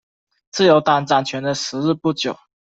[0.49, 2.35] 自由党掌权的时日不久。